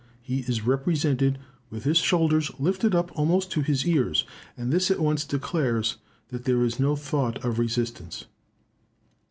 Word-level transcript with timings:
He 0.23 0.39
is 0.39 0.65
represented 0.65 1.37
with 1.69 1.83
his 1.83 1.99
shoulders 1.99 2.49
lifted 2.57 2.95
up 2.95 3.11
almost 3.15 3.51
to 3.51 3.61
his 3.61 3.85
ears; 3.85 4.25
and 4.57 4.73
this 4.73 4.89
at 4.89 4.99
once 4.99 5.23
declares 5.25 5.97
that 6.29 6.45
there 6.45 6.63
is 6.63 6.79
no 6.79 6.95
thought 6.95 7.45
of 7.45 7.59
resistance. 7.59 8.25